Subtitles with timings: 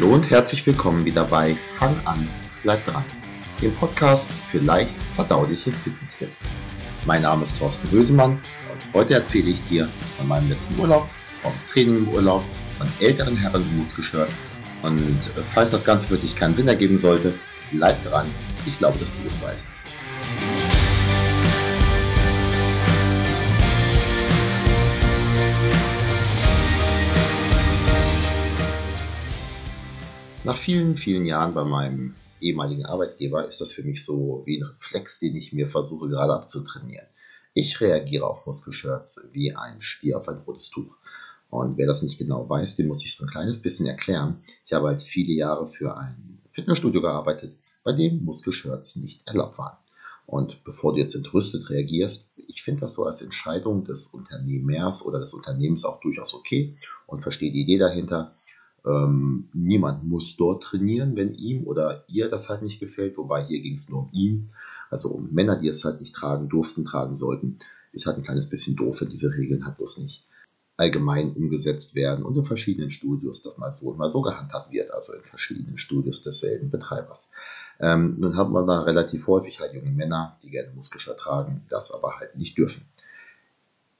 [0.00, 2.26] Hallo und herzlich willkommen wieder bei Fang an,
[2.62, 3.04] bleib dran,
[3.60, 6.48] dem Podcast für leicht verdauliche Fitnesstipps.
[7.04, 8.30] Mein Name ist Thorsten Hösemann
[8.72, 11.06] und heute erzähle ich dir von meinem letzten Urlaub,
[11.42, 12.42] vom Training im Urlaub,
[12.78, 14.40] von älteren Herren im Muskelshirts
[14.80, 17.34] und falls das Ganze für dich keinen Sinn ergeben sollte,
[17.70, 18.26] bleib dran,
[18.64, 19.58] ich glaube, das du bist bald.
[30.50, 34.64] Nach vielen, vielen Jahren bei meinem ehemaligen Arbeitgeber ist das für mich so wie ein
[34.64, 37.06] Reflex, den ich mir versuche gerade abzutrainieren.
[37.54, 40.96] Ich reagiere auf Muskelshirts wie ein Stier auf ein rotes Tuch.
[41.50, 44.42] Und wer das nicht genau weiß, dem muss ich so ein kleines bisschen erklären.
[44.66, 49.78] Ich habe halt viele Jahre für ein Fitnessstudio gearbeitet, bei dem Muskelshirts nicht erlaubt waren.
[50.26, 55.20] Und bevor du jetzt entrüstet reagierst, ich finde das so als Entscheidung des Unternehmers oder
[55.20, 58.34] des Unternehmens auch durchaus okay und verstehe die Idee dahinter.
[58.86, 63.18] Ähm, niemand muss dort trainieren, wenn ihm oder ihr das halt nicht gefällt.
[63.18, 64.50] Wobei hier ging es nur um ihn.
[64.90, 67.58] Also um Männer, die es halt nicht tragen durften, tragen sollten.
[67.92, 70.24] Ist halt ein kleines bisschen doof, wenn diese Regeln halt bloß nicht
[70.80, 74.90] allgemein umgesetzt werden und in verschiedenen Studios das mal so und mal so gehandhabt wird,
[74.92, 77.32] also in verschiedenen Studios desselben Betreibers.
[77.78, 81.92] Ähm, nun hat man da relativ häufig halt junge Männer, die gerne Muskelschutz tragen, das
[81.92, 82.82] aber halt nicht dürfen.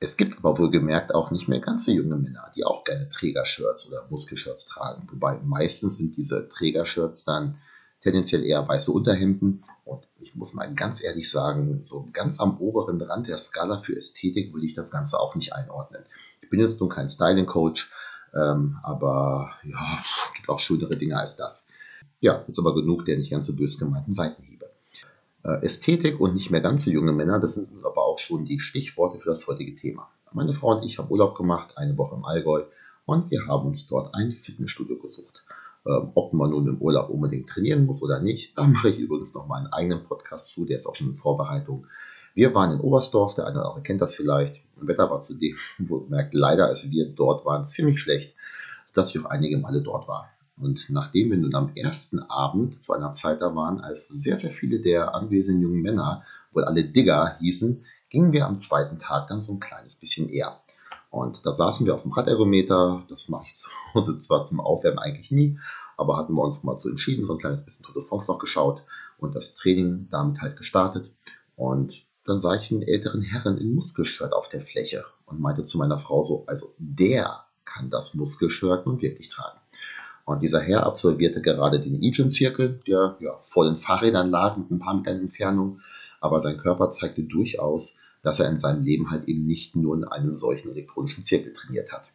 [0.00, 3.88] Es gibt aber wohlgemerkt auch nicht mehr ganz so junge Männer, die auch gerne Trägershirts
[3.88, 5.08] oder Muskelshirts tragen.
[5.10, 7.58] Wobei meistens sind diese Trägershirts dann
[8.00, 9.64] tendenziell eher weiße Unterhemden.
[9.84, 13.96] Und ich muss mal ganz ehrlich sagen, so ganz am oberen Rand der Skala für
[13.96, 16.04] Ästhetik will ich das Ganze auch nicht einordnen.
[16.42, 17.90] Ich bin jetzt nun kein Styling-Coach,
[18.36, 20.04] ähm, aber ja,
[20.36, 21.68] gibt auch schönere Dinge als das.
[22.20, 24.57] Ja, jetzt aber genug der nicht ganz so bös gemeinten Seitenhiebe.
[25.48, 28.60] Äh, Ästhetik und nicht mehr ganz so junge Männer, das sind aber auch schon die
[28.60, 30.10] Stichworte für das heutige Thema.
[30.32, 32.64] Meine Frau und ich haben Urlaub gemacht, eine Woche im Allgäu,
[33.06, 35.42] und wir haben uns dort ein Fitnessstudio gesucht.
[35.86, 39.32] Ähm, ob man nun im Urlaub unbedingt trainieren muss oder nicht, da mache ich übrigens
[39.32, 41.86] noch mal einen eigenen Podcast zu, der ist auch schon in Vorbereitung.
[42.34, 44.62] Wir waren in Oberstdorf, der eine oder andere kennt das vielleicht.
[44.76, 48.36] Das Wetter war zudem, wo merkt leider, als wir dort waren, ziemlich schlecht,
[48.84, 50.28] sodass ich auch einige Male dort war.
[50.60, 54.50] Und nachdem wir nun am ersten Abend zu einer Zeit da waren, als sehr, sehr
[54.50, 59.40] viele der anwesenden jungen Männer, wohl alle Digger hießen, gingen wir am zweiten Tag dann
[59.40, 60.60] so ein kleines bisschen eher.
[61.10, 64.98] Und da saßen wir auf dem Radergometer, das mache ich zu Hause zwar zum Aufwärmen
[64.98, 65.58] eigentlich nie,
[65.96, 68.38] aber hatten wir uns mal so entschieden, so ein kleines bisschen Tour de France noch
[68.38, 68.82] geschaut
[69.18, 71.12] und das Training damit halt gestartet.
[71.56, 75.78] Und dann sah ich einen älteren Herren in Muskelshirt auf der Fläche und meinte zu
[75.78, 79.58] meiner Frau so, also der kann das Muskelshirt nun wirklich tragen.
[80.28, 84.78] Und dieser Herr absolvierte gerade den E-Gym-Zirkel, der ja, vor den Fahrrädern lag mit ein
[84.78, 85.80] paar Metern Entfernung.
[86.20, 90.04] Aber sein Körper zeigte durchaus, dass er in seinem Leben halt eben nicht nur in
[90.04, 92.12] einem solchen elektronischen Zirkel trainiert hat.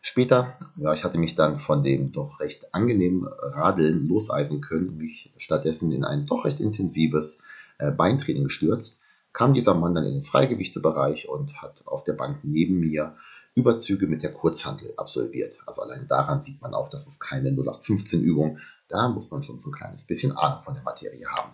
[0.00, 4.96] Später, ja, ich hatte mich dann von dem doch recht angenehmen Radeln loseisen können und
[4.96, 7.42] mich stattdessen in ein doch recht intensives
[7.76, 9.02] äh, Beintraining gestürzt,
[9.34, 13.16] kam dieser Mann dann in den Freigewichtebereich und hat auf der Bank neben mir
[13.58, 15.56] Überzüge mit der Kurzhantel absolviert.
[15.66, 18.58] Also allein daran sieht man auch, dass es keine 0815 Übung.
[18.88, 21.52] Da muss man schon so ein kleines bisschen Ahnung von der Materie haben.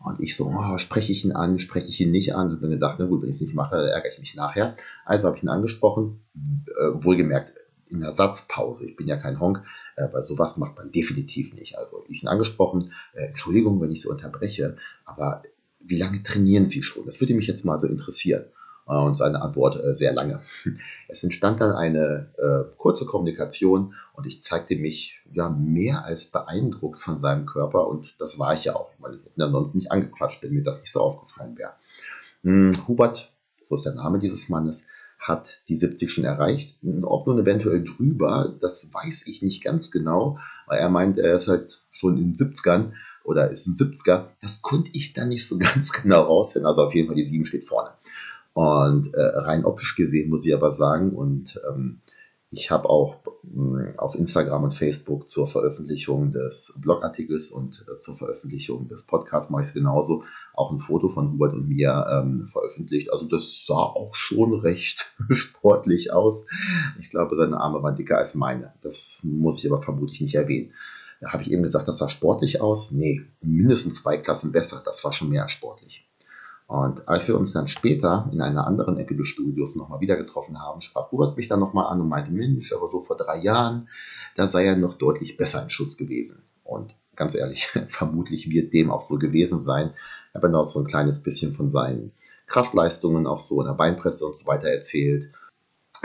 [0.00, 2.50] Und ich so, oh, spreche ich ihn an, spreche ich ihn nicht an?
[2.52, 4.76] Habe mir gedacht, na gut, wenn ich es nicht mache, ärgere ich mich nachher.
[5.04, 7.52] Also habe ich ihn angesprochen, äh, wohlgemerkt
[7.90, 8.86] in der Satzpause.
[8.86, 9.62] Ich bin ja kein Honk,
[9.96, 11.78] äh, weil sowas macht man definitiv nicht.
[11.78, 15.42] Also ich ihn angesprochen, äh, Entschuldigung, wenn ich so unterbreche, aber
[15.80, 17.06] wie lange trainieren Sie schon?
[17.06, 18.44] Das würde mich jetzt mal so interessieren.
[18.88, 20.40] Äh, und seine Antwort äh, sehr lange.
[21.10, 26.98] Es entstand dann eine äh, kurze Kommunikation und ich zeigte mich ja mehr als beeindruckt
[26.98, 28.90] von seinem Körper und das war ich ja auch.
[28.92, 31.72] Ich ich hätte ihn ansonsten nicht angequatscht, wenn mir das nicht so aufgefallen wäre.
[32.42, 33.32] Hm, Hubert,
[33.66, 34.86] so ist der Name dieses Mannes,
[35.18, 36.78] hat die 70 schon erreicht.
[37.02, 41.48] Ob nun eventuell drüber, das weiß ich nicht ganz genau, weil er meint, er ist
[41.48, 42.92] halt schon in den 70ern
[43.24, 44.26] oder ist ein 70er.
[44.40, 46.66] Das konnte ich dann nicht so ganz genau rausfinden.
[46.66, 47.90] Also auf jeden Fall die 7 steht vorne.
[48.58, 52.00] Und äh, rein optisch gesehen muss ich aber sagen, und ähm,
[52.50, 58.00] ich habe auch mh, hm, auf Instagram und Facebook zur Veröffentlichung des Blogartikels und äh,
[58.00, 60.24] zur Veröffentlichung des Podcasts mache ich es genauso,
[60.54, 63.12] auch ein Foto von Hubert und mir ähm, veröffentlicht.
[63.12, 66.44] Also das sah auch schon recht sportlich aus.
[66.98, 68.74] Ich glaube, seine Arme waren dicker als meine.
[68.82, 70.72] Das muss ich aber vermutlich nicht erwähnen.
[71.20, 72.90] Da habe ich eben gesagt, das sah sportlich aus.
[72.90, 74.82] Nee, mindestens zwei Klassen besser.
[74.84, 76.07] Das war schon mehr sportlich.
[76.68, 80.60] Und als wir uns dann später in einer anderen Ecke des Studios nochmal wieder getroffen
[80.60, 83.88] haben, sprach Hubert mich dann nochmal an und meinte, Mensch, aber so vor drei Jahren,
[84.36, 86.44] da sei er noch deutlich besser in Schuss gewesen.
[86.64, 89.94] Und ganz ehrlich, vermutlich wird dem auch so gewesen sein.
[90.34, 92.12] Er hat noch so ein kleines bisschen von seinen
[92.46, 95.32] Kraftleistungen auch so in der Beinpresse und so weiter erzählt.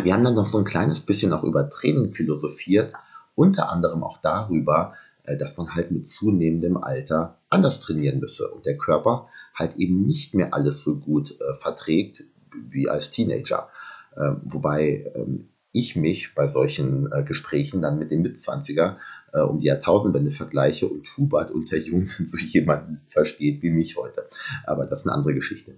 [0.01, 2.93] Wir haben dann noch so ein kleines bisschen auch über Training philosophiert
[3.35, 8.77] Unter anderem auch darüber, dass man halt mit zunehmendem Alter anders trainieren müsse und der
[8.77, 12.23] Körper halt eben nicht mehr alles so gut äh, verträgt
[12.69, 13.69] wie als Teenager.
[14.15, 18.97] Äh, wobei ähm, ich mich bei solchen äh, Gesprächen dann mit den Mitzwanziger
[19.33, 24.27] äh, um die Jahrtausendwende vergleiche und Hubert unter Jungen so jemanden versteht wie mich heute.
[24.65, 25.75] Aber das ist eine andere Geschichte.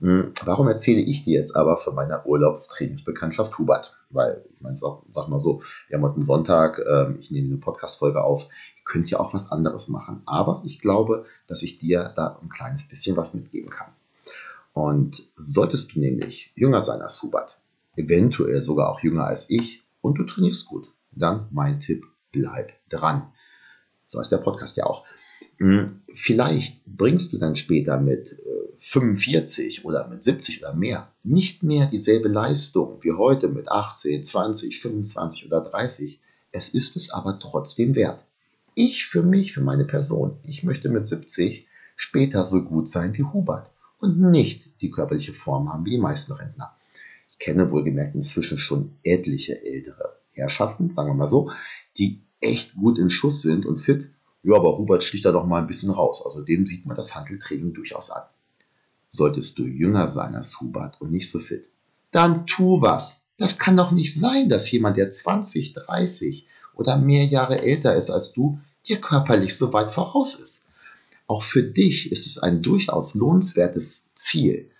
[0.00, 3.98] Hm, warum erzähle ich dir jetzt aber von meiner Urlaubstrainingsbekanntschaft Hubert?
[4.10, 7.48] Weil, ich meine, sag, sag mal so, wir haben heute einen Sonntag, äh, ich nehme
[7.48, 8.48] eine Podcast-Folge auf,
[8.86, 10.22] könnt ja auch was anderes machen.
[10.24, 13.92] Aber ich glaube, dass ich dir da ein kleines bisschen was mitgeben kann.
[14.72, 17.58] Und solltest du nämlich jünger sein als Hubert,
[17.96, 23.32] eventuell sogar auch jünger als ich und du trainierst gut, dann mein Tipp, bleib dran.
[24.04, 25.04] So heißt der Podcast ja auch.
[25.58, 28.38] Hm, vielleicht bringst du dann später mit
[28.78, 34.22] 45 äh, oder mit 70 oder mehr nicht mehr dieselbe Leistung wie heute mit 18,
[34.22, 36.20] 20, 25 oder 30.
[36.52, 38.24] Es ist es aber trotzdem wert.
[38.78, 43.24] Ich für mich, für meine Person, ich möchte mit 70 später so gut sein wie
[43.24, 46.76] Hubert und nicht die körperliche Form haben wie die meisten Rentner.
[47.30, 51.50] Ich kenne wohlgemerkt inzwischen schon etliche ältere Herrschaften, sagen wir mal so,
[51.96, 54.10] die echt gut in Schuss sind und fit
[54.46, 56.22] ja, aber Hubert sticht da doch mal ein bisschen raus.
[56.24, 58.22] Also dem sieht man das Handeltraining durchaus an.
[59.08, 61.68] Solltest du jünger sein als Hubert und nicht so fit,
[62.12, 63.24] dann tu was.
[63.38, 66.46] Das kann doch nicht sein, dass jemand, der 20, 30
[66.76, 70.68] oder mehr Jahre älter ist als du, dir körperlich so weit voraus ist.
[71.26, 74.70] Auch für dich ist es ein durchaus lohnenswertes Ziel.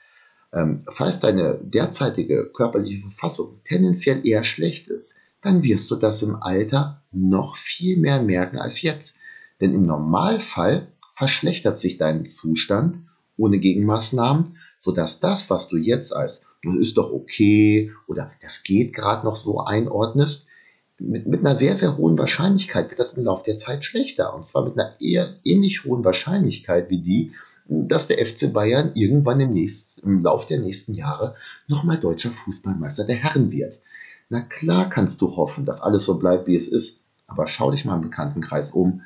[0.52, 6.37] Ähm, falls deine derzeitige körperliche Verfassung tendenziell eher schlecht ist, dann wirst du das im
[6.37, 9.19] Alter noch viel mehr merken als jetzt.
[9.60, 12.99] Denn im Normalfall verschlechtert sich dein Zustand
[13.37, 18.92] ohne Gegenmaßnahmen, sodass das, was du jetzt als das ist doch okay oder das geht
[18.92, 20.49] gerade noch so einordnest,
[20.98, 24.34] mit, mit einer sehr, sehr hohen Wahrscheinlichkeit wird das im Laufe der Zeit schlechter.
[24.34, 27.32] Und zwar mit einer eher ähnlich hohen Wahrscheinlichkeit wie die,
[27.69, 31.34] dass der FC Bayern irgendwann im, nächsten, im Lauf der nächsten Jahre
[31.66, 33.81] nochmal deutscher Fußballmeister der Herren wird.
[34.28, 37.84] Na klar kannst du hoffen, dass alles so bleibt, wie es ist, aber schau dich
[37.84, 39.02] mal im Bekanntenkreis um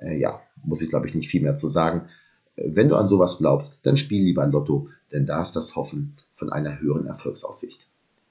[0.00, 2.08] äh, ja, muss ich glaube ich nicht viel mehr zu sagen.
[2.56, 6.14] Äh, wenn du an sowas glaubst, dann spiel lieber Lotto, denn da ist das Hoffen
[6.34, 7.86] von einer höheren Erfolgsaussicht.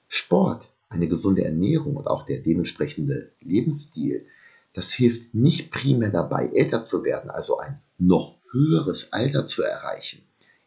[0.08, 4.26] Sport, eine gesunde Ernährung und auch der dementsprechende Lebensstil,
[4.72, 10.22] das hilft nicht primär dabei, älter zu werden, also ein noch höheres Alter zu erreichen.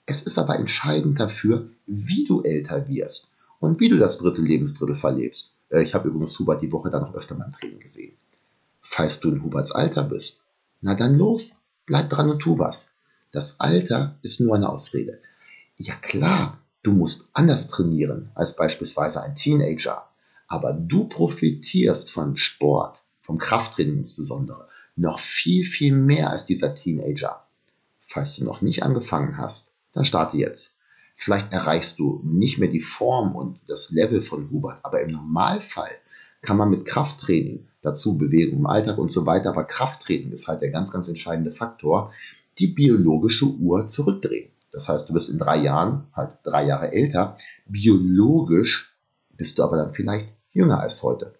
[0.06, 4.96] Es ist aber entscheidend dafür, wie du älter wirst und wie du das dritte Lebensdrittel
[4.96, 5.54] verlebst.
[5.70, 8.18] Äh, ich habe übrigens Hubert die Woche da noch öfter beim Training gesehen.
[8.82, 10.44] Falls du in Huberts Alter bist,
[10.82, 12.96] na dann los, bleib dran und tu was.
[13.32, 15.20] Das Alter ist nur eine Ausrede.
[15.78, 20.11] Ja klar, du musst anders trainieren als beispielsweise ein Teenager,
[20.52, 24.68] aber du profitierst von Sport, vom Krafttraining insbesondere,
[24.98, 27.48] noch viel, viel mehr als dieser Teenager.
[27.98, 30.80] Falls du noch nicht angefangen hast, dann starte jetzt.
[31.16, 35.92] Vielleicht erreichst du nicht mehr die Form und das Level von Hubert, aber im Normalfall
[36.42, 40.62] kann man mit Krafttraining, dazu Bewegung im Alltag und so weiter, aber Krafttraining ist halt
[40.62, 42.12] der ganz, ganz entscheidende Faktor,
[42.60, 44.52] die biologische Uhr zurückdrehen.
[44.74, 47.38] Das heißt, du bist in drei Jahren, halt drei Jahre älter,
[47.68, 48.94] biologisch
[49.30, 51.34] bist du aber dann vielleicht jünger als heute.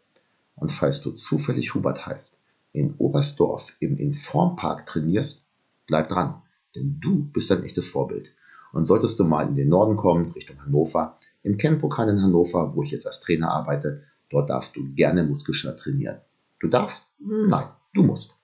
[0.56, 2.42] Und falls du zufällig Hubert heißt,
[2.72, 5.46] in Oberstdorf im Informpark trainierst,
[5.88, 6.42] bleib dran,
[6.76, 8.34] denn du bist ein echtes Vorbild.
[8.72, 12.84] Und solltest du mal in den Norden kommen, Richtung Hannover, im Kernpokal in Hannover, wo
[12.84, 16.22] ich jetzt als Trainer arbeite, Dort darfst du gerne Muskelstart trainieren.
[16.60, 17.10] Du darfst?
[17.20, 18.38] Nein, du musst.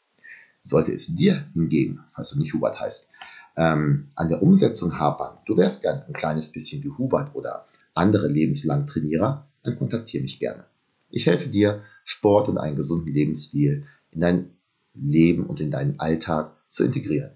[0.61, 3.09] Sollte es dir hingegen, falls du nicht Hubert heißt,
[3.55, 8.27] ähm, an der Umsetzung hapern, du wärst gern ein kleines bisschen wie Hubert oder andere
[8.27, 10.65] lebenslang Trainierer, dann kontaktiere mich gerne.
[11.09, 14.57] Ich helfe dir, Sport und einen gesunden Lebensstil in dein
[14.93, 17.31] Leben und in deinen Alltag zu integrieren.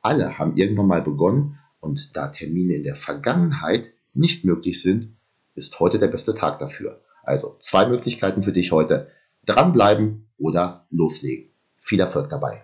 [0.00, 5.16] Alle haben irgendwann mal begonnen und da Termine in der Vergangenheit nicht möglich sind,
[5.54, 7.00] ist heute der beste Tag dafür.
[7.22, 9.08] Also zwei Möglichkeiten für dich heute.
[9.46, 11.50] Dranbleiben oder loslegen.
[11.78, 12.62] Viel Erfolg dabei.